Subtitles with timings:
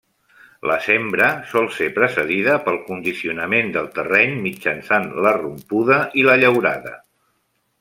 [0.69, 6.99] La sembra sol ser precedida pel condicionament del terreny mitjançant la rompuda i la llaurada.